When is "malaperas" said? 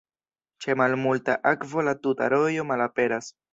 2.73-3.33